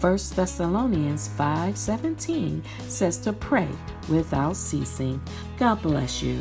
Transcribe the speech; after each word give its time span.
1 0.00 0.34
Thessalonians 0.34 1.28
5:17 1.28 2.62
says 2.88 3.18
to 3.18 3.34
pray 3.34 3.68
without 4.08 4.56
ceasing. 4.56 5.20
God 5.58 5.82
bless 5.82 6.22
you. 6.22 6.40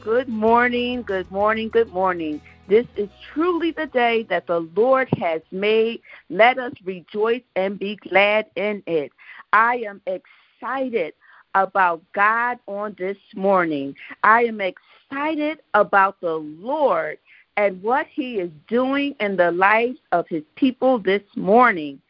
Good 0.00 0.28
morning, 0.28 1.02
good 1.02 1.30
morning, 1.30 1.70
good 1.70 1.90
morning. 1.90 2.42
This 2.68 2.86
is 2.96 3.08
truly 3.32 3.70
the 3.70 3.86
day 3.86 4.24
that 4.24 4.46
the 4.46 4.60
Lord 4.76 5.08
has 5.16 5.40
made. 5.50 6.02
Let 6.28 6.58
us 6.58 6.74
rejoice 6.84 7.42
and 7.54 7.78
be 7.78 7.96
glad 7.96 8.44
in 8.56 8.82
it. 8.86 9.10
I 9.54 9.76
am 9.88 10.02
excited 10.06 11.14
about 11.56 12.02
God 12.12 12.58
on 12.66 12.94
this 12.98 13.16
morning. 13.34 13.96
I 14.22 14.44
am 14.44 14.60
excited 14.60 15.60
about 15.74 16.20
the 16.20 16.34
Lord 16.34 17.18
and 17.56 17.82
what 17.82 18.06
He 18.12 18.34
is 18.34 18.50
doing 18.68 19.14
in 19.20 19.36
the 19.36 19.50
lives 19.50 19.98
of 20.12 20.28
His 20.28 20.42
people 20.54 20.98
this 20.98 21.22
morning. 21.34 22.00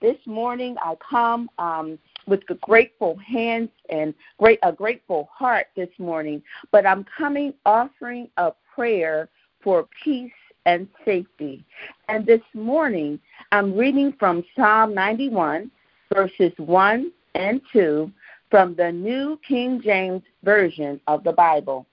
This 0.00 0.18
morning, 0.24 0.76
I 0.80 0.94
come 1.08 1.50
um, 1.58 1.98
with 2.26 2.42
grateful 2.60 3.16
hands 3.16 3.70
and 3.90 4.14
great 4.38 4.60
a 4.62 4.72
grateful 4.72 5.28
heart 5.32 5.66
this 5.76 5.90
morning. 5.98 6.42
But 6.70 6.86
I'm 6.86 7.04
coming 7.04 7.54
offering 7.66 8.28
a 8.36 8.52
prayer 8.74 9.28
for 9.62 9.88
peace 10.04 10.32
and 10.64 10.86
safety. 11.04 11.64
And 12.08 12.24
this 12.24 12.42
morning, 12.54 13.18
I'm 13.50 13.76
reading 13.76 14.14
from 14.18 14.44
Psalm 14.54 14.94
91, 14.94 15.70
verses 16.14 16.52
1 16.56 17.12
and 17.34 17.60
2 17.72 18.12
from 18.52 18.74
the 18.74 18.92
New 18.92 19.40
King 19.48 19.80
James 19.82 20.20
Version 20.44 21.00
of 21.06 21.24
the 21.24 21.32
Bible. 21.32 21.86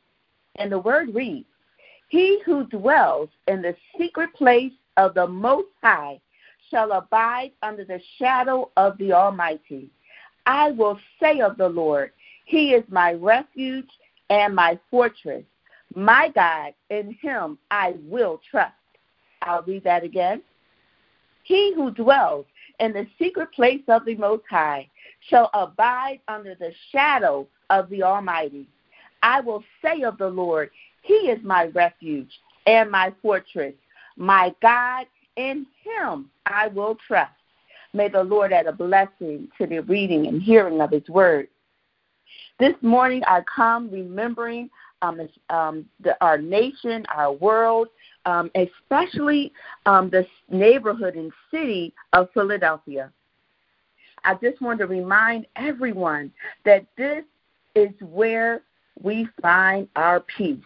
And 0.57 0.69
the 0.69 0.77
word 0.77 1.15
reads 1.15 1.47
He 2.09 2.41
who 2.45 2.65
dwells 2.65 3.29
in 3.47 3.61
the 3.61 3.73
secret 3.97 4.33
place 4.33 4.73
of 4.97 5.13
the 5.13 5.25
Most 5.25 5.69
High 5.81 6.19
shall 6.69 6.91
abide 6.91 7.51
under 7.63 7.85
the 7.85 8.01
shadow 8.17 8.71
of 8.75 8.97
the 8.97 9.13
Almighty. 9.13 9.89
I 10.47 10.71
will 10.71 10.99
say 11.21 11.39
of 11.39 11.55
the 11.55 11.69
Lord, 11.69 12.11
He 12.43 12.73
is 12.73 12.83
my 12.89 13.13
refuge 13.13 13.89
and 14.29 14.53
my 14.53 14.77
fortress. 14.91 15.45
My 15.95 16.29
God, 16.35 16.73
in 16.89 17.15
Him 17.21 17.57
I 17.71 17.93
will 18.03 18.41
trust. 18.51 18.73
I'll 19.43 19.63
read 19.63 19.85
that 19.85 20.03
again. 20.03 20.41
He 21.43 21.73
who 21.73 21.91
dwells 21.91 22.47
in 22.81 22.91
the 22.91 23.07
secret 23.17 23.53
place 23.53 23.81
of 23.87 24.03
the 24.03 24.15
Most 24.15 24.43
High 24.49 24.89
shall 25.27 25.49
abide 25.53 26.19
under 26.27 26.55
the 26.55 26.71
shadow 26.91 27.47
of 27.69 27.89
the 27.89 28.03
Almighty. 28.03 28.67
I 29.21 29.41
will 29.41 29.63
say 29.83 30.03
of 30.03 30.17
the 30.17 30.29
Lord, 30.29 30.69
He 31.01 31.13
is 31.13 31.43
my 31.43 31.65
refuge 31.67 32.31
and 32.65 32.89
my 32.89 33.13
fortress, 33.21 33.73
my 34.15 34.53
God, 34.61 35.07
in 35.35 35.65
Him 35.83 36.29
I 36.45 36.67
will 36.67 36.97
trust. 37.07 37.31
May 37.93 38.07
the 38.07 38.23
Lord 38.23 38.53
add 38.53 38.67
a 38.67 38.71
blessing 38.71 39.47
to 39.57 39.65
the 39.65 39.79
reading 39.79 40.27
and 40.27 40.41
hearing 40.41 40.79
of 40.81 40.91
His 40.91 41.07
word. 41.09 41.47
This 42.59 42.75
morning 42.81 43.23
I 43.25 43.41
come 43.55 43.89
remembering 43.89 44.69
um, 45.01 45.29
um, 45.49 45.85
the, 46.01 46.21
our 46.23 46.37
nation, 46.37 47.05
our 47.15 47.31
world, 47.31 47.87
um, 48.25 48.51
especially 48.55 49.53
um, 49.85 50.09
the 50.09 50.27
neighborhood 50.49 51.15
and 51.15 51.31
city 51.51 51.93
of 52.13 52.29
Philadelphia. 52.33 53.11
I 54.23 54.35
just 54.35 54.61
want 54.61 54.79
to 54.79 54.87
remind 54.87 55.47
everyone 55.55 56.31
that 56.65 56.85
this 56.97 57.23
is 57.75 57.89
where 58.01 58.61
we 59.01 59.27
find 59.41 59.87
our 59.95 60.19
peace 60.21 60.59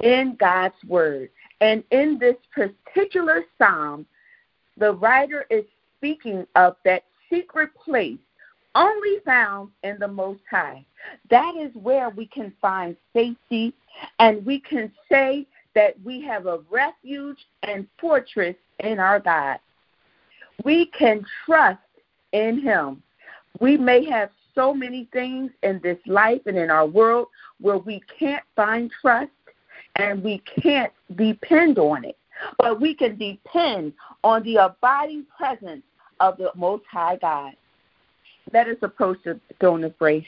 in 0.00 0.36
God's 0.38 0.74
Word. 0.86 1.30
And 1.60 1.82
in 1.90 2.18
this 2.18 2.36
particular 2.52 3.44
psalm, 3.58 4.06
the 4.76 4.92
writer 4.92 5.46
is 5.50 5.64
speaking 5.98 6.46
of 6.56 6.76
that 6.84 7.04
secret 7.30 7.70
place 7.82 8.18
only 8.74 9.18
found 9.24 9.70
in 9.82 9.96
the 9.98 10.08
Most 10.08 10.40
High. 10.50 10.84
That 11.30 11.54
is 11.56 11.70
where 11.74 12.10
we 12.10 12.26
can 12.26 12.52
find 12.60 12.96
safety 13.12 13.72
and 14.18 14.44
we 14.44 14.60
can 14.60 14.90
say 15.10 15.46
that 15.74 15.94
we 16.04 16.20
have 16.22 16.46
a 16.46 16.60
refuge 16.70 17.38
and 17.62 17.86
fortress 18.00 18.56
in 18.80 18.98
our 18.98 19.20
God. 19.20 19.58
We 20.64 20.86
can 20.86 21.24
trust 21.44 21.80
in 22.34 22.60
Him. 22.60 23.02
We 23.60 23.78
may 23.78 24.04
have 24.10 24.28
so 24.54 24.74
many 24.74 25.08
things 25.12 25.50
in 25.62 25.80
this 25.82 25.98
life 26.06 26.42
and 26.46 26.58
in 26.58 26.70
our 26.70 26.86
world 26.86 27.28
where 27.60 27.78
we 27.78 28.02
can't 28.18 28.44
find 28.54 28.90
trust 29.00 29.30
and 29.96 30.22
we 30.22 30.42
can't 30.60 30.92
depend 31.16 31.78
on 31.78 32.04
it. 32.04 32.18
But 32.58 32.80
we 32.80 32.94
can 32.94 33.16
depend 33.16 33.94
on 34.22 34.42
the 34.42 34.56
abiding 34.56 35.24
presence 35.36 35.84
of 36.20 36.36
the 36.36 36.50
Most 36.54 36.84
High 36.90 37.16
God. 37.16 37.54
Let 38.52 38.68
us 38.68 38.76
approach 38.82 39.18
the 39.24 39.40
throne 39.60 39.84
of 39.84 39.96
grace. 39.98 40.26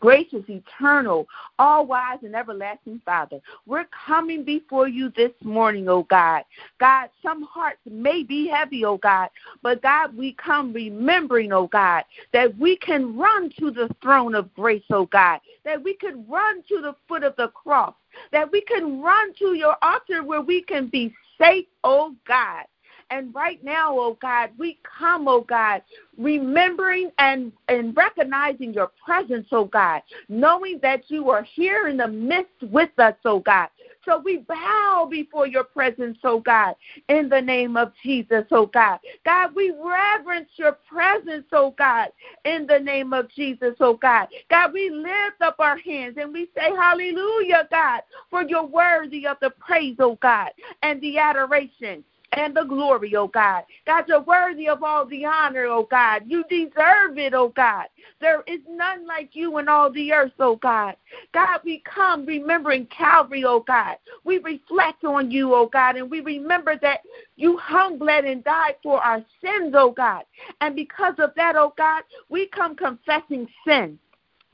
Gracious, 0.00 0.44
eternal, 0.48 1.26
all 1.58 1.84
wise, 1.86 2.18
and 2.22 2.34
everlasting 2.34 3.00
Father, 3.04 3.40
we're 3.66 3.86
coming 4.06 4.44
before 4.44 4.86
you 4.86 5.10
this 5.16 5.32
morning, 5.42 5.88
oh 5.88 6.04
God. 6.04 6.44
God, 6.78 7.08
some 7.22 7.42
hearts 7.42 7.80
may 7.90 8.22
be 8.22 8.46
heavy, 8.46 8.84
oh 8.84 8.98
God, 8.98 9.28
but 9.62 9.82
God, 9.82 10.16
we 10.16 10.34
come 10.34 10.72
remembering, 10.72 11.52
oh 11.52 11.66
God, 11.66 12.04
that 12.32 12.56
we 12.58 12.76
can 12.76 13.16
run 13.16 13.50
to 13.58 13.72
the 13.72 13.88
throne 14.00 14.36
of 14.36 14.54
grace, 14.54 14.84
oh 14.90 15.06
God, 15.06 15.40
that 15.64 15.82
we 15.82 15.94
can 15.94 16.24
run 16.28 16.62
to 16.68 16.80
the 16.80 16.94
foot 17.08 17.24
of 17.24 17.34
the 17.36 17.48
cross, 17.48 17.94
that 18.30 18.50
we 18.52 18.60
can 18.60 19.02
run 19.02 19.34
to 19.34 19.54
your 19.54 19.76
altar 19.82 20.22
where 20.22 20.42
we 20.42 20.62
can 20.62 20.86
be 20.86 21.12
safe, 21.40 21.66
oh 21.82 22.14
God. 22.26 22.64
And 23.10 23.34
right 23.34 23.62
now, 23.64 23.98
oh 23.98 24.18
God, 24.20 24.50
we 24.58 24.78
come, 24.98 25.28
oh 25.28 25.40
God, 25.40 25.82
remembering 26.18 27.10
and, 27.18 27.52
and 27.68 27.96
recognizing 27.96 28.74
your 28.74 28.90
presence, 29.04 29.46
oh 29.50 29.64
God, 29.64 30.02
knowing 30.28 30.78
that 30.82 31.04
you 31.08 31.30
are 31.30 31.42
here 31.42 31.88
in 31.88 31.96
the 31.96 32.08
midst 32.08 32.62
with 32.62 32.90
us, 32.98 33.14
oh 33.24 33.40
God. 33.40 33.68
So 34.04 34.18
we 34.24 34.38
bow 34.38 35.08
before 35.10 35.46
your 35.46 35.64
presence, 35.64 36.18
oh 36.22 36.40
God, 36.40 36.74
in 37.08 37.28
the 37.28 37.40
name 37.40 37.76
of 37.76 37.92
Jesus, 38.02 38.44
oh 38.50 38.66
God. 38.66 38.98
God, 39.24 39.54
we 39.54 39.70
reverence 39.70 40.50
your 40.56 40.72
presence, 40.72 41.46
oh 41.52 41.74
God, 41.78 42.08
in 42.44 42.66
the 42.66 42.78
name 42.78 43.12
of 43.12 43.30
Jesus, 43.30 43.74
oh 43.80 43.94
God. 43.94 44.28
God, 44.50 44.72
we 44.74 44.90
lift 44.90 45.40
up 45.40 45.56
our 45.60 45.78
hands 45.78 46.16
and 46.20 46.32
we 46.32 46.48
say, 46.54 46.70
Hallelujah, 46.76 47.68
God, 47.70 48.02
for 48.28 48.42
you're 48.42 48.66
worthy 48.66 49.26
of 49.26 49.38
the 49.40 49.50
praise, 49.50 49.96
oh 49.98 50.18
God, 50.20 50.50
and 50.82 51.00
the 51.00 51.18
adoration 51.18 52.04
and 52.38 52.56
the 52.56 52.64
glory, 52.64 53.14
oh 53.16 53.28
God. 53.28 53.64
God, 53.86 54.04
you're 54.08 54.20
worthy 54.20 54.68
of 54.68 54.82
all 54.82 55.04
the 55.06 55.24
honor, 55.24 55.64
oh 55.66 55.86
God. 55.90 56.22
You 56.26 56.44
deserve 56.48 57.18
it, 57.18 57.34
oh 57.34 57.48
God. 57.48 57.86
There 58.20 58.42
is 58.46 58.60
none 58.68 59.06
like 59.06 59.30
you 59.32 59.58
in 59.58 59.68
all 59.68 59.90
the 59.90 60.12
earth, 60.12 60.32
oh 60.38 60.56
God. 60.56 60.96
God, 61.32 61.60
we 61.64 61.82
come 61.84 62.26
remembering 62.26 62.86
Calvary, 62.86 63.44
oh 63.44 63.60
God. 63.60 63.96
We 64.24 64.38
reflect 64.38 65.04
on 65.04 65.30
you, 65.30 65.54
oh 65.54 65.66
God, 65.66 65.96
and 65.96 66.10
we 66.10 66.20
remember 66.20 66.76
that 66.82 67.00
you 67.36 67.56
hung, 67.58 67.98
bled, 67.98 68.24
and 68.24 68.42
died 68.44 68.76
for 68.82 69.00
our 69.00 69.24
sins, 69.42 69.74
oh 69.76 69.90
God. 69.90 70.24
And 70.60 70.74
because 70.74 71.14
of 71.18 71.30
that, 71.36 71.56
oh 71.56 71.74
God, 71.76 72.04
we 72.28 72.46
come 72.48 72.76
confessing 72.76 73.48
sin 73.66 73.98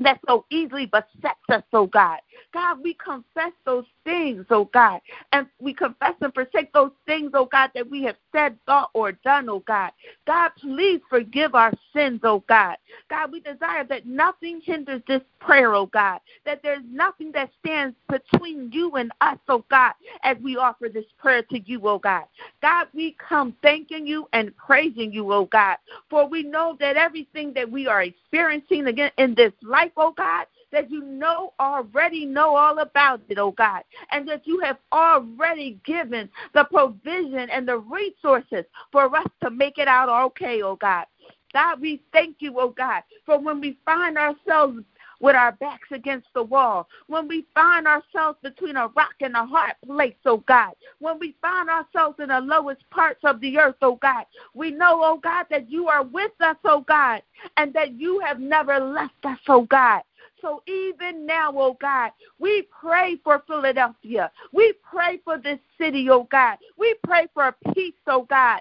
that 0.00 0.20
so 0.26 0.44
easily 0.50 0.87
besets 0.87 1.38
us, 1.49 1.62
oh 1.73 1.87
God. 1.87 2.19
God, 2.52 2.79
we 2.82 2.94
confess 2.94 3.52
those 3.64 3.85
things, 4.05 4.44
oh 4.50 4.67
God, 4.73 5.00
and 5.32 5.46
we 5.61 5.73
confess 5.75 6.14
and 6.20 6.32
forsake 6.35 6.73
those 6.73 6.91
things, 7.06 7.31
oh 7.35 7.46
God, 7.46 7.70
that 7.75 7.88
we 7.88 8.02
have 8.05 8.17
said, 8.32 8.56
thought, 8.67 8.91
or 8.94 9.12
done, 9.12 9.49
oh 9.49 9.61
God. 9.61 9.93
God, 10.26 10.50
please 10.61 11.00
forgive 11.08 11.55
our 11.55 11.73
sins, 11.93 12.20
oh 12.25 12.43
God. 12.49 12.76
God, 13.08 13.32
we 13.32 13.41
desire 13.41 13.85
that 13.85 14.06
nothing 14.06 14.61
hinders 14.64 15.02
this 15.06 15.23
prayer, 15.41 15.75
oh 15.75 15.87
God, 15.87 16.20
that 16.44 16.61
there's 16.62 16.82
nothing 16.90 17.32
that 17.32 17.50
stands 17.64 17.97
between 18.08 18.70
you 18.73 18.93
and 18.97 19.12
us, 19.20 19.38
oh 19.49 19.64
God, 19.70 19.93
as 20.23 20.37
we 20.43 20.56
offer 20.56 20.88
this 20.88 21.05
prayer 21.19 21.43
to 21.43 21.61
you, 21.61 21.81
oh 21.87 21.99
God. 21.99 22.25
God, 22.62 22.88
we 22.94 23.17
come 23.26 23.55
thanking 23.62 24.06
you 24.06 24.29
and 24.32 24.56
praising 24.56 25.12
you, 25.12 25.32
oh 25.32 25.47
God, 25.47 25.76
for 26.11 26.29
we 26.29 26.43
know 26.43 26.76
that 26.81 26.97
everything 26.97 27.52
that 27.55 27.70
we 27.70 27.87
are 27.87 28.02
experiencing 28.02 28.87
again 28.87 29.11
in 29.19 29.35
this 29.35 29.52
life, 29.62 29.84
oh 29.97 30.13
God, 30.17 30.47
that 30.73 30.91
you 30.91 31.03
know 31.03 31.53
already 31.61 32.25
know 32.25 32.57
all 32.57 32.79
about 32.81 33.21
it, 33.29 33.39
oh 33.39 33.53
God, 33.53 33.83
and 34.11 34.29
that 34.29 34.47
you 34.47 34.61
have 34.61 34.79
already 34.93 35.79
given 35.85 36.29
the 36.53 36.65
provision 36.65 37.49
and 37.51 37.67
the 37.67 37.79
resources 37.79 38.65
for 38.93 39.15
us 39.17 39.27
to 39.43 39.51
make 39.51 39.79
it 39.79 39.89
out 39.89 40.09
okay, 40.27 40.63
oh 40.63 40.77
God. 40.77 41.07
God, 41.53 41.81
we 41.81 42.03
thank 42.13 42.37
you, 42.41 42.59
oh 42.59 42.71
God, 42.71 43.03
for 43.25 43.39
when 43.39 43.61
we 43.61 43.79
find 43.85 44.19
ourselves 44.19 44.81
with 45.25 45.35
our 45.35 45.53
backs 45.53 45.88
against 45.91 46.29
the 46.35 46.43
wall, 46.43 46.87
when 47.06 47.26
we 47.26 47.47
find 47.55 47.87
ourselves 47.87 48.38
between 48.43 48.76
a 48.76 48.88
rock 48.88 49.15
and 49.23 49.35
a 49.35 49.47
hard 49.47 49.73
place, 49.87 50.15
oh 50.26 50.44
God, 50.47 50.73
when 50.99 51.19
we 51.19 51.35
find 51.41 51.71
ourselves 51.71 52.17
in 52.21 52.29
the 52.29 52.41
lowest 52.41 52.82
parts 52.91 53.21
of 53.25 53.41
the 53.41 53.59
earth, 53.59 53.76
oh 53.81 53.97
God, 53.97 54.26
we 54.53 54.71
know, 54.71 55.00
oh 55.03 55.19
God, 55.23 55.47
that 55.49 55.71
you 55.71 55.88
are 55.88 56.05
with 56.05 56.32
us, 56.41 56.56
oh 56.67 56.85
God, 56.87 57.23
and 57.56 57.73
that 57.73 57.93
you 57.93 58.21
have 58.21 58.38
never 58.38 58.79
left 58.79 59.25
us, 59.25 59.38
oh 59.49 59.62
God. 59.62 60.03
So 60.43 60.62
even 60.67 61.25
now, 61.25 61.55
oh 61.56 61.79
God, 61.81 62.11
we 62.38 62.69
pray 62.79 63.17
for 63.25 63.43
Philadelphia. 63.47 64.31
We 64.53 64.75
pray 64.82 65.21
for 65.25 65.38
this 65.38 65.59
city, 65.81 66.06
oh 66.11 66.29
God. 66.31 66.59
We 66.76 66.97
pray 67.03 67.29
for 67.32 67.56
peace, 67.73 67.94
oh 68.06 68.26
God. 68.29 68.61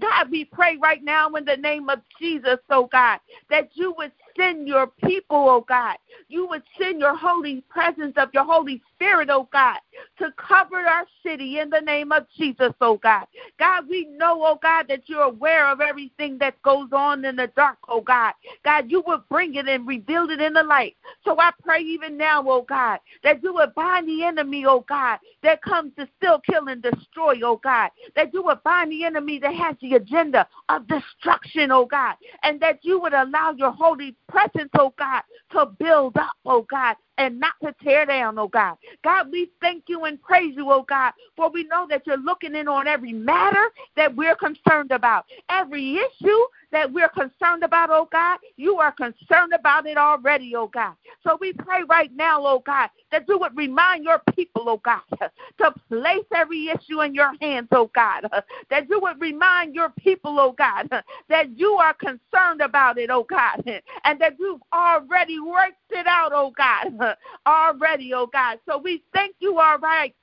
God, 0.00 0.30
we 0.30 0.44
pray 0.44 0.76
right 0.82 1.02
now 1.02 1.32
in 1.34 1.44
the 1.44 1.56
name 1.56 1.88
of 1.88 2.00
Jesus, 2.20 2.58
oh 2.70 2.88
God, 2.90 3.20
that 3.50 3.70
you 3.74 3.94
would 3.96 4.12
send 4.36 4.68
your 4.68 4.86
people, 4.86 5.48
oh 5.48 5.64
God. 5.66 5.96
You 6.28 6.46
would 6.48 6.62
send 6.78 7.00
your 7.00 7.16
holy 7.16 7.62
presence 7.68 8.14
of 8.16 8.30
your 8.32 8.44
Holy 8.44 8.82
Spirit, 8.94 9.28
oh 9.30 9.48
God, 9.52 9.78
to 10.18 10.32
cover 10.36 10.76
our 10.76 11.06
city 11.24 11.58
in 11.58 11.70
the 11.70 11.80
name 11.80 12.12
of 12.12 12.26
Jesus, 12.36 12.72
oh 12.80 12.96
God. 12.96 13.26
God, 13.58 13.88
we 13.88 14.06
know, 14.06 14.42
oh 14.44 14.58
God, 14.62 14.86
that 14.88 15.08
you're 15.08 15.22
aware 15.22 15.68
of 15.68 15.80
everything 15.80 16.38
that 16.38 16.60
goes 16.62 16.88
on 16.92 17.24
in 17.24 17.36
the 17.36 17.48
dark, 17.56 17.78
oh 17.88 18.00
God. 18.00 18.34
God, 18.64 18.90
you 18.90 19.02
would 19.06 19.28
bring 19.28 19.54
it 19.54 19.68
and 19.68 19.86
reveal 19.86 20.30
it 20.30 20.40
in 20.40 20.54
the 20.54 20.62
light. 20.62 20.96
So 21.24 21.38
I 21.38 21.50
pray 21.62 21.80
even 21.80 22.16
now, 22.16 22.44
oh 22.46 22.62
God, 22.62 22.98
that 23.22 23.42
you 23.42 23.54
would 23.54 23.74
bind 23.74 24.08
the 24.08 24.24
enemy, 24.24 24.64
oh 24.66 24.84
God, 24.88 25.18
that 25.42 25.62
comes 25.62 25.92
to 25.98 26.08
still 26.16 26.40
kill 26.40 26.68
and 26.68 26.82
destroy, 26.82 27.34
oh 27.42 27.60
God. 27.62 27.90
That 28.14 28.32
you 28.32 28.42
would 28.42 28.62
bind 28.62 28.92
the 28.92 29.04
enemy 29.04 29.38
that 29.40 29.54
has 29.54 29.76
the 29.80 29.94
agenda 29.94 30.46
of 30.68 30.86
destruction, 30.86 31.70
oh 31.70 31.86
God. 31.86 32.16
And 32.42 32.60
that 32.60 32.80
you 32.82 33.00
would 33.00 33.14
allow 33.14 33.52
your 33.52 33.72
holy 33.72 34.16
presence, 34.28 34.70
oh 34.78 34.94
God, 34.98 35.22
to 35.52 35.66
build 35.78 36.16
up, 36.16 36.36
oh 36.44 36.66
God, 36.68 36.96
and 37.18 37.40
not 37.40 37.54
to 37.62 37.74
tear 37.82 38.06
down, 38.06 38.38
oh 38.38 38.48
God. 38.48 38.76
God, 39.02 39.30
we 39.30 39.50
thank 39.60 39.84
you 39.88 40.04
and 40.04 40.20
praise 40.20 40.54
you, 40.56 40.70
oh 40.70 40.84
God, 40.88 41.12
for 41.36 41.50
we 41.50 41.64
know 41.64 41.86
that 41.88 42.06
you're 42.06 42.16
looking 42.16 42.54
in 42.54 42.68
on 42.68 42.86
every 42.86 43.12
matter 43.12 43.70
that 43.96 44.14
we're 44.14 44.36
concerned 44.36 44.90
about, 44.90 45.26
every 45.48 45.98
issue 45.98 46.38
that 46.72 46.92
we're 46.92 47.08
concerned 47.08 47.62
about, 47.62 47.90
oh 47.90 48.08
God, 48.10 48.38
you 48.56 48.76
are 48.76 48.92
concerned 48.92 49.52
about 49.54 49.86
it 49.86 49.96
already, 49.96 50.54
oh 50.56 50.68
God. 50.68 50.94
So 51.24 51.36
we 51.40 51.52
pray 51.52 51.82
right 51.88 52.10
now, 52.14 52.44
oh 52.44 52.62
God, 52.64 52.90
that 53.12 53.24
you 53.28 53.38
would 53.38 53.56
remind 53.56 54.04
your 54.04 54.20
people, 54.34 54.64
oh 54.68 54.80
God, 54.84 55.00
to 55.58 55.74
place 55.88 56.24
every 56.34 56.68
issue 56.68 57.02
in 57.02 57.14
your 57.14 57.32
hands, 57.40 57.68
oh 57.72 57.90
God. 57.94 58.28
That 58.70 58.88
you 58.88 59.00
would 59.00 59.20
remind 59.20 59.74
your 59.74 59.90
people, 59.90 60.38
oh 60.40 60.52
God, 60.52 60.88
that 61.28 61.56
you 61.56 61.72
are 61.74 61.94
concerned 61.94 62.60
about 62.60 62.98
it, 62.98 63.10
oh 63.10 63.24
God, 63.28 63.62
and 64.04 64.20
that 64.20 64.34
you've 64.38 64.60
already 64.72 65.38
worked 65.40 65.76
it 65.90 66.06
out, 66.06 66.32
oh 66.34 66.52
God, 66.56 67.16
already, 67.46 68.12
oh 68.14 68.26
God. 68.26 68.58
So 68.68 68.78
we 68.78 69.02
thank 69.14 69.36
you, 69.40 69.58
all 69.58 69.78
right, 69.78 70.14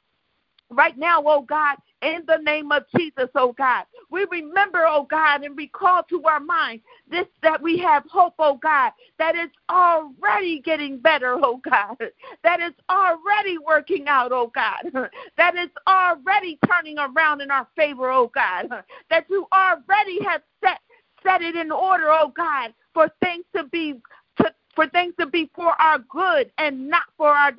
right 0.75 0.97
now, 0.97 1.23
oh 1.25 1.41
God, 1.41 1.77
in 2.01 2.23
the 2.27 2.37
name 2.37 2.71
of 2.71 2.83
Jesus, 2.95 3.29
oh 3.35 3.53
God. 3.53 3.85
We 4.09 4.25
remember, 4.31 4.85
oh 4.87 5.07
God, 5.09 5.43
and 5.43 5.57
recall 5.57 6.03
to 6.09 6.23
our 6.23 6.39
mind 6.39 6.81
this 7.09 7.27
that 7.41 7.61
we 7.61 7.77
have 7.79 8.03
hope, 8.09 8.35
oh 8.39 8.59
God, 8.61 8.91
that 9.19 9.35
is 9.35 9.49
already 9.69 10.59
getting 10.61 10.99
better, 10.99 11.37
oh 11.41 11.61
God, 11.63 11.97
that 12.43 12.59
is 12.59 12.73
already 12.89 13.57
working 13.57 14.07
out, 14.07 14.31
oh 14.31 14.51
God, 14.53 15.09
that 15.37 15.55
is 15.55 15.69
already 15.87 16.59
turning 16.67 16.97
around 16.99 17.41
in 17.41 17.51
our 17.51 17.67
favor, 17.75 18.11
oh 18.11 18.31
God, 18.33 18.69
that 19.09 19.25
you 19.29 19.47
already 19.53 20.23
have 20.23 20.41
set 20.63 20.79
set 21.23 21.41
it 21.41 21.55
in 21.55 21.71
order, 21.71 22.09
oh 22.09 22.31
God, 22.35 22.73
for 22.93 23.09
things 23.21 23.45
to 23.55 23.63
be 23.65 23.95
for 24.75 24.87
things 24.89 25.13
to 25.19 25.25
be 25.25 25.49
for 25.55 25.79
our 25.81 25.99
good 25.99 26.51
and 26.57 26.89
not 26.89 27.03
for 27.17 27.29
our 27.29 27.51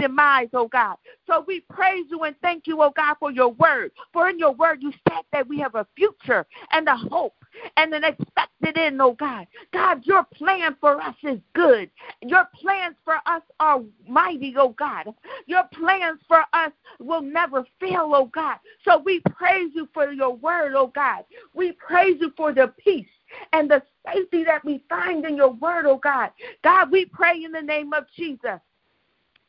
demise, 0.00 0.48
oh 0.52 0.68
God. 0.68 0.96
So 1.26 1.44
we 1.46 1.60
praise 1.60 2.06
you 2.10 2.20
and 2.22 2.34
thank 2.42 2.66
you, 2.66 2.80
oh 2.82 2.92
God, 2.94 3.16
for 3.20 3.30
your 3.30 3.52
word. 3.52 3.92
For 4.12 4.28
in 4.28 4.38
your 4.38 4.52
word 4.52 4.82
you 4.82 4.92
said 5.08 5.22
that 5.32 5.48
we 5.48 5.58
have 5.60 5.74
a 5.74 5.86
future 5.96 6.46
and 6.72 6.88
a 6.88 6.96
hope 6.96 7.34
and 7.76 7.94
an 7.94 8.04
expected 8.04 8.76
end, 8.76 9.00
oh 9.00 9.12
God. 9.12 9.46
God, 9.72 10.04
your 10.04 10.24
plan 10.34 10.76
for 10.80 11.00
us 11.00 11.14
is 11.22 11.38
good. 11.54 11.90
Your 12.22 12.46
plans 12.60 12.96
for 13.04 13.16
us 13.26 13.42
are 13.60 13.82
mighty, 14.08 14.54
oh 14.56 14.70
God. 14.70 15.14
Your 15.46 15.64
plans 15.72 16.20
for 16.26 16.44
us 16.52 16.72
will 16.98 17.22
never 17.22 17.64
fail, 17.78 18.10
oh 18.14 18.30
God. 18.32 18.58
So 18.84 18.98
we 18.98 19.20
praise 19.30 19.70
you 19.74 19.88
for 19.92 20.10
your 20.12 20.34
word, 20.34 20.72
oh 20.76 20.88
God. 20.94 21.24
We 21.54 21.72
praise 21.72 22.16
you 22.20 22.32
for 22.36 22.52
the 22.52 22.72
peace 22.78 23.06
and 23.52 23.70
the 23.70 23.82
safety 24.12 24.44
that 24.44 24.64
we 24.64 24.82
find 24.88 25.24
in 25.24 25.36
your 25.36 25.50
word, 25.50 25.86
oh 25.86 25.98
God. 25.98 26.30
God, 26.62 26.90
we 26.90 27.04
pray 27.06 27.42
in 27.42 27.52
the 27.52 27.62
name 27.62 27.92
of 27.92 28.04
Jesus 28.16 28.60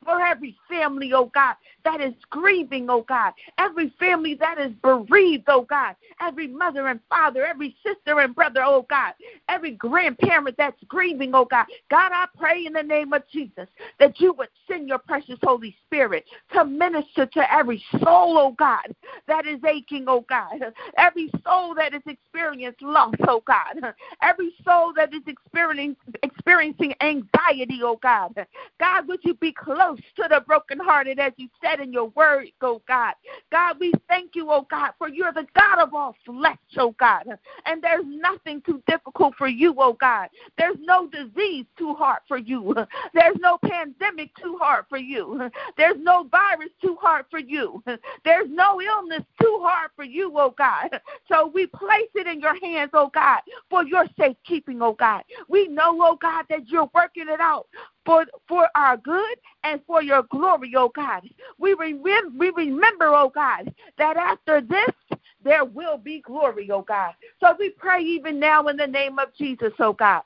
for 0.03 0.19
every 0.21 0.57
family, 0.69 1.11
oh 1.13 1.31
God, 1.33 1.55
that 1.83 2.01
is 2.01 2.13
grieving, 2.29 2.89
oh 2.89 3.05
God, 3.07 3.33
every 3.57 3.93
family 3.99 4.35
that 4.35 4.59
is 4.59 4.71
bereaved, 4.81 5.45
oh 5.47 5.61
God, 5.61 5.95
every 6.19 6.47
mother 6.47 6.87
and 6.87 6.99
father, 7.09 7.45
every 7.45 7.75
sister 7.85 8.19
and 8.19 8.35
brother, 8.35 8.63
oh 8.63 8.85
God, 8.89 9.13
every 9.49 9.71
grandparent 9.71 10.55
that's 10.57 10.81
grieving, 10.87 11.33
oh 11.35 11.45
God. 11.45 11.65
God, 11.89 12.11
I 12.13 12.25
pray 12.37 12.65
in 12.65 12.73
the 12.73 12.83
name 12.83 13.13
of 13.13 13.23
Jesus 13.31 13.67
that 13.99 14.19
you 14.19 14.33
would 14.33 14.49
send 14.67 14.87
your 14.87 14.99
precious 14.99 15.37
Holy 15.43 15.75
Spirit 15.85 16.25
to 16.53 16.65
minister 16.65 17.25
to 17.25 17.53
every 17.53 17.83
soul, 18.03 18.37
oh 18.37 18.55
God, 18.57 18.95
that 19.27 19.45
is 19.45 19.59
aching, 19.63 20.05
oh 20.07 20.25
God, 20.27 20.73
every 20.97 21.29
soul 21.45 21.75
that 21.75 21.93
is 21.93 22.01
experiencing 22.07 22.87
loss, 22.87 23.15
oh 23.27 23.43
God, 23.45 23.93
every 24.21 24.53
soul 24.65 24.93
that 24.95 25.13
is 25.13 25.21
experiencing 25.27 25.95
experiencing 26.23 26.93
anxiety, 27.01 27.79
oh 27.83 27.99
God. 28.01 28.33
God, 28.79 29.07
would 29.07 29.19
you 29.23 29.33
be 29.35 29.51
close 29.51 29.90
to 29.97 30.27
the 30.29 30.41
brokenhearted 30.45 31.19
as 31.19 31.33
you 31.37 31.49
said 31.63 31.79
in 31.79 31.91
your 31.93 32.09
word, 32.09 32.47
oh 32.61 32.81
God. 32.87 33.13
God, 33.51 33.77
we 33.79 33.93
thank 34.07 34.35
you, 34.35 34.51
oh 34.51 34.65
God, 34.69 34.91
for 34.97 35.09
you're 35.09 35.33
the 35.33 35.47
God 35.55 35.79
of 35.79 35.93
all 35.93 36.15
flesh, 36.25 36.57
oh 36.77 36.95
God. 36.99 37.25
And 37.65 37.81
there's 37.81 38.05
nothing 38.07 38.61
too 38.65 38.81
difficult 38.87 39.35
for 39.37 39.47
you, 39.47 39.75
oh 39.77 39.93
God. 39.93 40.29
There's 40.57 40.77
no 40.79 41.07
disease 41.09 41.65
too 41.77 41.93
hard 41.93 42.19
for 42.27 42.37
you. 42.37 42.75
There's 43.13 43.37
no 43.39 43.57
pandemic 43.63 44.31
too 44.35 44.57
hard 44.61 44.85
for 44.89 44.97
you. 44.97 45.49
There's 45.77 45.97
no 45.99 46.27
virus 46.31 46.69
too 46.81 46.97
hard 47.01 47.25
for 47.29 47.39
you. 47.39 47.83
There's 48.23 48.49
no 48.49 48.81
illness 48.81 49.23
too 49.41 49.59
hard 49.61 49.91
for 49.95 50.03
you, 50.03 50.31
oh 50.35 50.53
God. 50.57 50.99
So 51.27 51.51
we 51.53 51.67
place 51.67 52.09
it 52.15 52.27
in 52.27 52.39
your 52.39 52.59
hands, 52.61 52.91
oh 52.93 53.09
God, 53.13 53.39
for 53.69 53.83
your 53.83 54.05
safekeeping, 54.19 54.81
oh 54.81 54.93
God. 54.93 55.23
We 55.47 55.67
know, 55.67 55.97
oh 56.01 56.17
God, 56.21 56.45
that 56.49 56.67
you're 56.67 56.89
working 56.93 57.27
it 57.29 57.39
out 57.39 57.67
for 58.05 58.25
for 58.47 58.67
our 58.75 58.97
good 58.97 59.37
and 59.63 59.81
for 59.85 60.01
your 60.01 60.23
glory, 60.23 60.73
oh 60.75 60.91
God. 60.93 61.21
We 61.57 61.75
we 61.75 62.49
remember, 62.49 63.07
oh 63.07 63.31
God, 63.33 63.73
that 63.97 64.17
after 64.17 64.61
this 64.61 65.19
there 65.43 65.65
will 65.65 65.97
be 65.97 66.21
glory, 66.21 66.69
oh 66.71 66.81
God. 66.81 67.13
So 67.39 67.55
we 67.57 67.69
pray 67.69 68.01
even 68.01 68.39
now 68.39 68.67
in 68.67 68.77
the 68.77 68.87
name 68.87 69.19
of 69.19 69.33
Jesus, 69.35 69.73
oh 69.79 69.93
God 69.93 70.23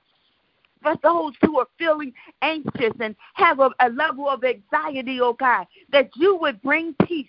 for 0.86 0.96
those 1.02 1.34
who 1.42 1.58
are 1.60 1.68
feeling 1.80 2.14
anxious 2.44 2.94
and 3.00 3.16
have 3.34 3.60
a, 3.60 3.72
a, 3.80 3.90
level 3.90 4.30
of 4.30 4.44
anxiety, 4.44 5.20
oh 5.20 5.34
God, 5.34 5.66
that 5.92 6.12
you 6.16 6.38
would 6.38 6.62
bring 6.62 6.94
peace 7.08 7.28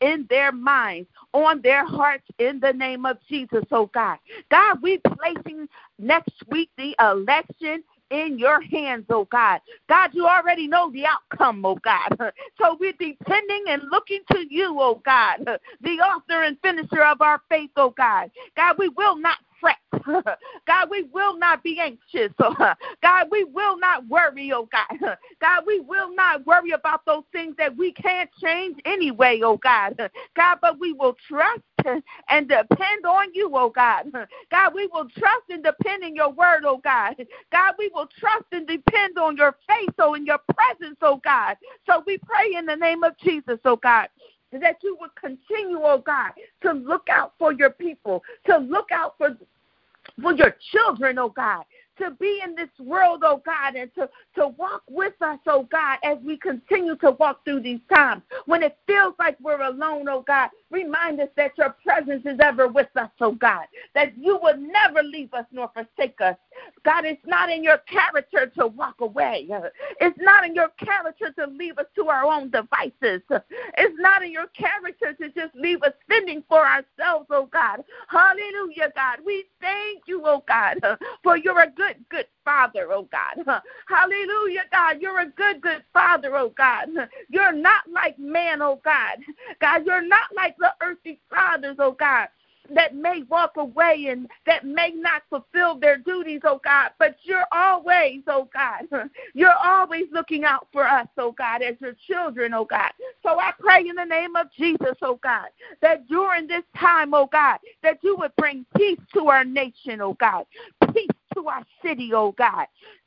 in 0.00 0.26
their 0.30 0.52
minds, 0.52 1.08
on 1.32 1.60
their 1.62 1.84
hearts, 1.84 2.24
in 2.38 2.60
the 2.60 2.72
name 2.72 3.04
of 3.04 3.18
Jesus, 3.28 3.64
oh 3.72 3.86
God. 3.92 4.18
God, 4.50 4.78
we 4.82 4.98
placing 4.98 5.68
next 5.98 6.34
week 6.48 6.70
the 6.76 6.94
election 7.00 7.82
in 8.12 8.38
your 8.38 8.60
hands, 8.60 9.06
oh 9.10 9.26
God. 9.30 9.60
God, 9.88 10.10
you 10.12 10.26
already 10.26 10.68
know 10.68 10.90
the 10.92 11.04
outcome, 11.06 11.64
oh 11.64 11.76
God. 11.76 12.16
So 12.58 12.76
we're 12.78 12.92
depending 12.92 13.64
and 13.68 13.82
looking 13.90 14.20
to 14.32 14.44
you, 14.48 14.76
oh 14.78 15.00
God, 15.04 15.38
the 15.80 15.90
author 15.90 16.44
and 16.44 16.56
finisher 16.62 17.02
of 17.02 17.20
our 17.20 17.40
faith, 17.48 17.70
oh 17.76 17.90
God. 17.96 18.30
God, 18.56 18.76
we 18.78 18.88
will 18.90 19.16
not 19.16 19.38
fret. 19.60 19.76
God, 20.66 20.90
we 20.90 21.04
will 21.12 21.38
not 21.38 21.62
be 21.62 21.80
anxious. 21.80 22.32
God, 22.38 23.26
we 23.30 23.44
will 23.44 23.78
not 23.78 24.06
worry, 24.08 24.52
oh 24.52 24.68
God. 24.70 25.16
God, 25.40 25.64
we 25.66 25.80
will 25.80 26.14
not 26.14 26.44
worry 26.46 26.72
about 26.72 27.04
those 27.06 27.24
things 27.32 27.54
that 27.58 27.76
we 27.76 27.92
can't 27.92 28.30
change 28.42 28.78
anyway, 28.84 29.40
oh 29.42 29.56
God. 29.56 29.96
God, 30.36 30.58
but 30.60 30.78
we 30.78 30.92
will 30.92 31.16
trust 31.28 31.62
and 32.28 32.48
depend 32.48 33.06
on 33.06 33.32
you, 33.34 33.50
oh 33.54 33.70
God. 33.70 34.12
God, 34.50 34.74
we 34.74 34.88
will 34.92 35.08
trust 35.18 35.44
and 35.50 35.62
depend 35.62 36.02
in 36.02 36.14
your 36.14 36.30
word, 36.30 36.62
oh 36.64 36.80
God. 36.82 37.14
God, 37.50 37.74
we 37.78 37.90
will 37.94 38.08
trust 38.18 38.46
and 38.52 38.66
depend 38.66 39.18
on 39.18 39.36
your 39.36 39.56
face, 39.66 39.94
oh, 39.98 40.14
in 40.14 40.26
your 40.26 40.40
presence, 40.54 40.98
oh 41.02 41.20
God. 41.24 41.56
So 41.86 42.02
we 42.06 42.18
pray 42.18 42.54
in 42.56 42.66
the 42.66 42.76
name 42.76 43.02
of 43.04 43.16
Jesus, 43.18 43.58
oh 43.64 43.76
God 43.76 44.08
that 44.60 44.76
you 44.82 44.96
would 45.00 45.14
continue, 45.16 45.80
oh 45.82 46.02
God, 46.04 46.32
to 46.60 46.72
look 46.72 47.08
out 47.08 47.32
for 47.38 47.54
your 47.54 47.70
people, 47.70 48.22
to 48.46 48.58
look 48.58 48.92
out 48.92 49.14
for 49.16 49.36
for 50.20 50.34
your 50.34 50.54
children, 50.72 51.18
oh 51.18 51.30
God, 51.30 51.64
to 51.98 52.10
be 52.12 52.40
in 52.44 52.54
this 52.54 52.68
world, 52.78 53.22
oh 53.24 53.42
God, 53.44 53.74
and 53.74 53.92
to, 53.94 54.08
to 54.36 54.48
walk 54.48 54.82
with 54.88 55.14
us, 55.20 55.38
oh 55.46 55.68
God, 55.70 55.98
as 56.04 56.18
we 56.24 56.36
continue 56.36 56.96
to 56.96 57.12
walk 57.12 57.44
through 57.44 57.60
these 57.60 57.80
times. 57.92 58.22
When 58.46 58.62
it 58.62 58.76
feels 58.86 59.14
like 59.18 59.36
we're 59.40 59.60
alone, 59.62 60.08
oh 60.08 60.24
God, 60.26 60.50
remind 60.70 61.20
us 61.20 61.28
that 61.36 61.52
your 61.58 61.76
presence 61.84 62.24
is 62.26 62.38
ever 62.40 62.68
with 62.68 62.88
us, 62.96 63.10
oh 63.20 63.32
God, 63.32 63.66
that 63.94 64.16
you 64.16 64.38
will 64.42 64.56
never 64.56 65.02
leave 65.02 65.32
us 65.34 65.46
nor 65.52 65.70
forsake 65.74 66.20
us. 66.20 66.36
God, 66.84 67.04
it's 67.04 67.24
not 67.26 67.50
in 67.50 67.62
your 67.62 67.78
character 67.78 68.46
to 68.58 68.66
walk 68.66 69.00
away. 69.00 69.48
It's 70.00 70.18
not 70.20 70.44
in 70.44 70.54
your 70.54 70.70
character 70.78 71.32
to 71.38 71.46
leave 71.46 71.78
us 71.78 71.86
to 71.96 72.08
our 72.08 72.24
own 72.24 72.50
devices. 72.50 73.22
It's 73.78 73.94
not 73.98 74.22
in 74.24 74.32
your 74.32 74.48
character 74.48 75.12
to 75.12 75.28
just 75.30 75.54
leave 75.54 75.82
us 75.82 75.92
fending 76.08 76.42
for 76.48 76.66
ourselves, 76.66 77.26
oh 77.30 77.48
God. 77.52 77.84
Hallelujah, 78.08 78.92
God. 78.94 79.18
We 79.24 79.44
thank 79.60 80.02
you, 80.06 80.22
oh 80.24 80.44
God, 80.48 80.78
for 81.22 81.36
you're 81.36 81.60
a 81.60 81.70
good, 81.70 81.96
good 82.08 82.26
Father, 82.44 82.88
oh 82.92 83.08
God. 83.12 83.62
Hallelujah, 83.88 84.64
God. 84.70 85.00
You're 85.00 85.20
a 85.20 85.30
good, 85.30 85.60
good 85.60 85.84
Father, 85.92 86.36
oh 86.36 86.52
God. 86.56 86.88
You're 87.28 87.52
not 87.52 87.84
like 87.92 88.18
man, 88.18 88.62
oh 88.62 88.80
God. 88.84 89.18
God, 89.60 89.86
you're 89.86 90.06
not 90.06 90.34
like 90.34 90.56
the 90.58 90.72
earthly 90.82 91.20
fathers, 91.30 91.76
oh 91.78 91.92
God 91.92 92.28
that 92.74 92.94
may 92.94 93.22
walk 93.28 93.52
away 93.56 94.06
and 94.08 94.28
that 94.46 94.64
may 94.64 94.90
not 94.94 95.22
fulfill 95.28 95.78
their 95.78 95.98
duties, 95.98 96.40
oh 96.44 96.60
God, 96.64 96.90
but 96.98 97.16
you're 97.22 97.46
always, 97.52 98.22
oh 98.26 98.48
God, 98.52 99.10
you're 99.34 99.56
always 99.62 100.04
looking 100.12 100.44
out 100.44 100.68
for 100.72 100.86
us, 100.86 101.08
oh 101.18 101.32
God, 101.32 101.62
as 101.62 101.76
your 101.80 101.94
children, 102.06 102.54
oh 102.54 102.64
God. 102.64 102.90
So 103.22 103.38
I 103.38 103.52
pray 103.58 103.88
in 103.88 103.96
the 103.96 104.04
name 104.04 104.36
of 104.36 104.46
Jesus, 104.56 104.96
oh 105.02 105.18
God, 105.22 105.48
that 105.80 106.08
during 106.08 106.46
this 106.46 106.64
time, 106.76 107.14
oh 107.14 107.28
God, 107.30 107.58
that 107.82 107.98
you 108.02 108.16
would 108.18 108.34
bring 108.36 108.66
peace 108.76 109.00
to 109.14 109.28
our 109.28 109.44
nation, 109.44 110.00
oh 110.00 110.16
God, 110.18 110.44
peace 110.94 111.08
to 111.34 111.46
our 111.48 111.64
city, 111.82 112.10
oh 112.14 112.32
God, 112.32 112.66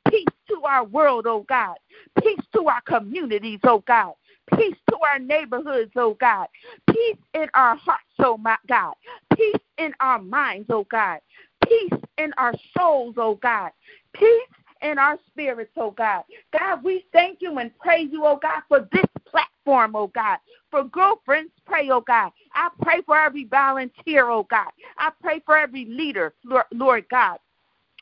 peace 0.09 0.25
to 0.49 0.61
our 0.63 0.83
world, 0.83 1.25
oh 1.27 1.45
God, 1.47 1.75
peace 2.21 2.41
to 2.53 2.65
our 2.67 2.81
communities, 2.81 3.59
oh 3.63 3.83
God 3.87 4.13
peace 4.55 4.75
to 4.89 4.97
our 4.97 5.19
neighborhoods, 5.19 5.91
oh 5.95 6.15
God. 6.19 6.47
Peace 6.89 7.17
in 7.33 7.47
our 7.53 7.75
hearts, 7.75 8.03
oh 8.19 8.37
my 8.37 8.57
God. 8.67 8.93
Peace 9.35 9.61
in 9.77 9.93
our 9.99 10.19
minds, 10.19 10.67
oh 10.69 10.85
God. 10.89 11.19
Peace 11.67 11.99
in 12.17 12.33
our 12.37 12.53
souls, 12.77 13.15
oh 13.17 13.35
God. 13.35 13.71
Peace 14.13 14.49
in 14.81 14.97
our 14.97 15.17
spirits, 15.27 15.71
oh 15.77 15.91
God. 15.91 16.23
God, 16.57 16.83
we 16.83 17.05
thank 17.13 17.41
you 17.41 17.57
and 17.57 17.77
praise 17.79 18.09
you, 18.11 18.25
oh 18.25 18.39
God, 18.41 18.61
for 18.67 18.87
this 18.91 19.05
platform, 19.27 19.95
oh 19.95 20.07
God. 20.07 20.37
For 20.71 20.83
girlfriends, 20.83 21.51
pray, 21.65 21.89
oh 21.89 22.01
God. 22.01 22.31
I 22.53 22.69
pray 22.81 23.01
for 23.05 23.17
every 23.17 23.45
volunteer, 23.45 24.29
oh 24.29 24.43
God. 24.43 24.69
I 24.97 25.11
pray 25.21 25.41
for 25.45 25.57
every 25.57 25.85
leader, 25.85 26.33
Lord, 26.43 26.65
Lord 26.71 27.05
God 27.09 27.39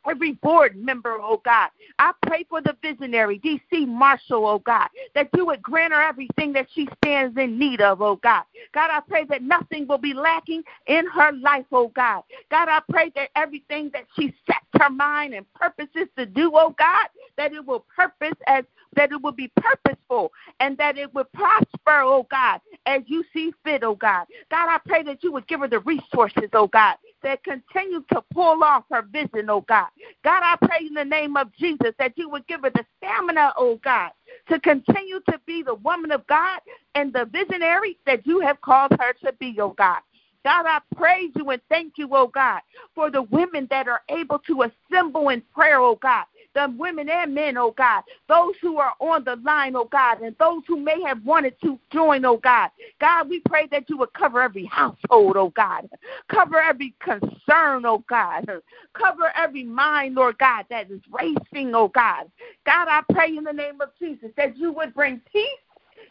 every 0.10 0.34
board 0.34 0.76
member, 0.76 1.18
oh 1.20 1.42
God. 1.44 1.70
I 2.00 2.12
pray 2.26 2.46
for 2.50 2.62
the 2.62 2.76
visionary, 2.82 3.40
D.C. 3.40 3.86
Marshall, 3.86 4.46
oh 4.46 4.60
God, 4.60 4.90
that 5.16 5.30
you 5.36 5.46
would 5.46 5.62
grant 5.62 5.94
her 5.94 6.02
everything 6.02 6.54
that 6.54 6.68
she 6.74 6.88
stands 7.04 7.38
in 7.38 7.58
need 7.58 7.82
of, 7.82 8.02
oh 8.02 8.18
God. 8.18 8.44
God, 8.74 8.90
I 8.92 9.00
pray 9.02 9.26
that 9.26 9.42
nothing 9.42 9.88
will 9.88 9.98
be 9.98 10.14
lacking 10.14 10.64
in 10.88 11.06
her 11.08 11.32
life, 11.34 11.66
oh 11.72 11.90
God. 11.90 12.24
God, 12.50 12.68
I 12.70 12.82
pray 12.90 13.12
that 13.16 13.30
everything 13.36 13.90
that 13.94 14.06
she 14.16 14.34
sets 14.46 14.66
her 14.80 14.90
mind 14.90 15.34
and 15.34 15.52
purposes 15.54 16.08
to 16.18 16.26
do, 16.26 16.52
oh 16.54 16.76
God, 16.78 17.08
that 17.38 17.54
it 17.54 17.66
will 17.66 17.86
purpose 17.96 18.38
as 18.48 18.66
that 18.96 19.12
it 19.12 19.22
would 19.22 19.36
be 19.36 19.52
purposeful 19.56 20.32
and 20.60 20.78
that 20.78 20.98
it 20.98 21.14
would 21.14 21.32
prosper, 21.34 22.02
oh 22.02 22.28
God, 22.30 22.62
as 22.86 23.02
you 23.06 23.24
see 23.34 23.54
fit, 23.64 23.84
oh 23.84 23.96
God. 23.96 24.26
God, 24.50 24.70
I 24.70 24.80
pray 24.86 25.04
that 25.04 25.24
you 25.24 25.32
would 25.32 25.48
give 25.48 25.62
her 25.62 25.68
the 25.68 25.80
resources, 25.80 26.50
oh 26.54 26.68
God, 26.68 26.96
that 27.24 27.44
continue 27.44 28.04
to 28.12 28.24
pull 28.34 28.64
off 28.64 28.86
her 28.92 29.04
vision, 29.04 29.50
oh 29.50 29.62
God. 29.62 29.88
God, 30.24 30.42
I 30.44 30.56
pray 30.66 30.86
in 30.88 30.94
the 30.94 31.06
name 31.06 31.38
of 31.38 31.54
Jesus 31.56 31.94
that 32.00 32.14
you 32.18 32.30
would 32.30 32.48
give 32.48 32.62
her 32.62 32.70
the 32.70 32.86
stamina, 32.98 33.54
oh 33.58 33.80
God, 33.84 34.12
to 34.50 34.60
continue 34.60 35.20
to 35.30 35.40
be 35.46 35.64
the 35.64 35.76
woman 35.76 36.12
of 36.12 36.26
God 36.28 36.60
and 36.96 37.14
the 37.14 37.26
visionary 37.26 37.98
that 38.06 38.26
you 38.26 38.40
have 38.40 38.60
called 38.62 38.92
her 39.00 39.14
to 39.26 39.34
be, 39.34 39.56
oh 39.60 39.74
God. 39.78 40.00
God, 40.44 40.66
I 40.66 40.80
praise 40.98 41.32
you 41.38 41.52
and 41.52 41.62
thank 41.70 41.94
you, 41.98 42.10
oh 42.12 42.28
God, 42.28 42.60
for 42.94 43.10
the 43.10 43.22
women 43.22 43.66
that 43.70 43.88
are 43.88 44.02
able 44.10 44.40
to 44.40 44.64
assemble 44.64 45.30
in 45.30 45.42
prayer, 45.54 45.80
oh 45.80 45.96
God 45.96 46.26
the 46.54 46.74
women 46.78 47.10
and 47.10 47.34
men, 47.34 47.58
oh 47.58 47.72
God, 47.72 48.04
those 48.28 48.54
who 48.62 48.78
are 48.78 48.94
on 49.00 49.24
the 49.24 49.36
line, 49.38 49.76
oh 49.76 49.86
God, 49.86 50.22
and 50.22 50.36
those 50.40 50.62
who 50.68 50.80
may 50.80 51.02
have 51.02 51.24
wanted 51.26 51.56
to 51.64 51.80
join, 51.92 52.26
oh 52.26 52.38
God. 52.38 52.70
God, 53.00 53.30
we 53.30 53.42
pray 53.42 53.68
that 53.72 53.90
you 53.90 53.98
would 53.98 54.14
cover 54.14 54.42
every 54.42 54.66
household, 54.66 55.38
oh 55.38 55.50
God. 55.56 55.90
Cover 56.30 56.60
every 56.60 56.94
concern, 57.00 57.86
oh 57.86 58.04
God. 58.10 58.50
Cover 58.94 59.32
every 59.36 59.64
mind, 59.64 60.16
Lord 60.16 60.38
God, 60.38 60.66
that 60.70 60.90
is 60.92 61.02
racing, 61.12 61.74
oh 61.76 61.88
God. 61.90 62.30
God, 62.66 62.88
I 62.88 63.02
pray 63.12 63.36
in 63.36 63.44
the 63.44 63.54
name 63.54 63.82
of 63.82 63.90
Jesus 64.00 64.30
that 64.38 64.58
you 64.58 64.72
would 64.72 64.94
bring 64.94 65.22
peace 65.32 65.48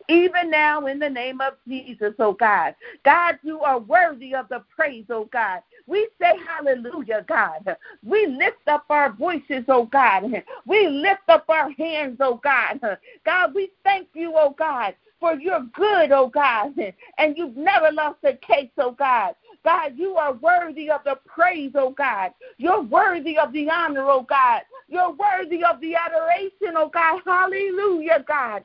even 0.09 0.50
now 0.50 0.87
in 0.87 0.99
the 0.99 1.09
name 1.11 1.40
of 1.40 1.54
Jesus, 1.66 2.14
oh 2.18 2.32
God. 2.32 2.75
God, 3.04 3.38
you 3.42 3.61
are 3.61 3.78
worthy 3.78 4.35
of 4.35 4.49
the 4.49 4.62
praise, 4.75 5.06
oh 5.11 5.28
God. 5.32 5.61
We 5.87 6.09
say 6.21 6.32
hallelujah, 6.47 7.25
God. 7.28 7.76
We 8.04 8.26
lift 8.26 8.66
up 8.68 8.85
our 8.90 9.12
voices, 9.12 9.64
oh 9.68 9.87
God. 9.87 10.25
We 10.66 10.88
lift 10.88 11.28
up 11.28 11.44
our 11.49 11.71
hands, 11.73 12.18
oh 12.21 12.40
God. 12.42 12.80
God, 13.25 13.54
we 13.54 13.71
thank 13.85 14.09
you, 14.14 14.32
oh 14.37 14.54
God, 14.59 14.94
for 15.21 15.35
you're 15.35 15.66
good, 15.75 16.12
oh 16.12 16.28
God, 16.28 16.75
and 17.18 17.37
you've 17.37 17.56
never 17.56 17.90
lost 17.92 18.18
a 18.25 18.35
case, 18.35 18.71
oh 18.78 18.92
God. 18.92 19.35
God, 19.64 19.92
you 19.97 20.16
are 20.16 20.32
worthy 20.35 20.90
of 20.90 21.02
the 21.04 21.16
praise, 21.26 21.73
oh 21.75 21.90
God. 21.90 22.32
You're 22.59 22.82
worthy 22.82 23.38
of 23.38 23.52
the 23.52 23.71
honor, 23.71 24.06
oh 24.09 24.26
God. 24.28 24.62
You're 24.88 25.12
worthy 25.12 25.64
of 25.64 25.80
the 25.80 25.94
adoration, 25.94 26.76
oh 26.76 26.90
God. 26.92 27.21
Hallelujah, 27.25 28.25
God. 28.26 28.64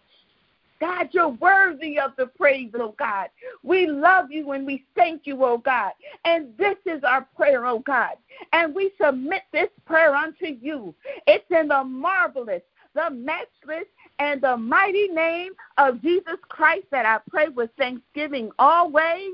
God, 0.79 1.09
you're 1.11 1.29
worthy 1.29 1.99
of 1.99 2.11
the 2.17 2.27
praise, 2.27 2.71
oh 2.75 2.95
God. 2.97 3.29
We 3.63 3.87
love 3.87 4.31
you 4.31 4.51
and 4.51 4.65
we 4.65 4.85
thank 4.95 5.25
you, 5.25 5.43
oh 5.43 5.57
God. 5.57 5.93
And 6.25 6.55
this 6.57 6.77
is 6.85 7.03
our 7.03 7.27
prayer, 7.35 7.65
oh 7.65 7.79
God. 7.79 8.13
And 8.53 8.75
we 8.75 8.91
submit 9.01 9.43
this 9.51 9.69
prayer 9.85 10.15
unto 10.15 10.47
you. 10.47 10.93
It's 11.25 11.45
in 11.49 11.69
the 11.69 11.83
marvelous, 11.83 12.61
the 12.93 13.09
matchless, 13.09 13.85
and 14.19 14.41
the 14.41 14.57
mighty 14.57 15.07
name 15.07 15.53
of 15.77 16.01
Jesus 16.01 16.37
Christ 16.49 16.85
that 16.91 17.05
I 17.05 17.19
pray 17.29 17.49
with 17.49 17.69
thanksgiving 17.77 18.51
always. 18.59 19.31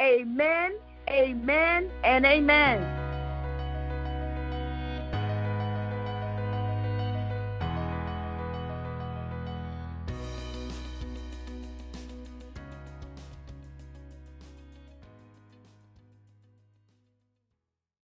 Amen, 0.00 0.74
amen, 1.08 1.90
and 2.04 2.26
amen. 2.26 2.95